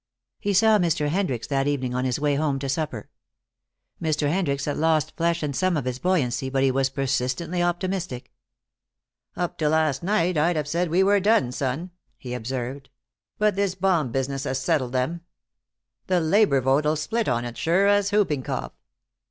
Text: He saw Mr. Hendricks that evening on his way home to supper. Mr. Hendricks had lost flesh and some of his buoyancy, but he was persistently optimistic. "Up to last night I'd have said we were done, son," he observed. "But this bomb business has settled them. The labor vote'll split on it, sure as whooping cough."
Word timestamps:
He 0.39 0.53
saw 0.53 0.79
Mr. 0.79 1.09
Hendricks 1.09 1.45
that 1.45 1.67
evening 1.67 1.93
on 1.93 2.05
his 2.05 2.19
way 2.19 2.33
home 2.33 2.57
to 2.57 2.67
supper. 2.67 3.11
Mr. 4.01 4.29
Hendricks 4.29 4.65
had 4.65 4.77
lost 4.77 5.15
flesh 5.15 5.43
and 5.43 5.55
some 5.55 5.77
of 5.77 5.85
his 5.85 5.99
buoyancy, 5.99 6.49
but 6.49 6.63
he 6.63 6.71
was 6.71 6.89
persistently 6.89 7.61
optimistic. 7.61 8.31
"Up 9.37 9.59
to 9.59 9.69
last 9.69 10.01
night 10.01 10.39
I'd 10.39 10.55
have 10.55 10.67
said 10.67 10.89
we 10.89 11.03
were 11.03 11.19
done, 11.19 11.51
son," 11.51 11.91
he 12.17 12.33
observed. 12.33 12.89
"But 13.37 13.55
this 13.55 13.75
bomb 13.75 14.11
business 14.11 14.45
has 14.45 14.59
settled 14.59 14.93
them. 14.93 15.21
The 16.07 16.19
labor 16.19 16.61
vote'll 16.61 16.95
split 16.95 17.27
on 17.29 17.45
it, 17.45 17.55
sure 17.55 17.85
as 17.85 18.11
whooping 18.11 18.41
cough." 18.41 18.71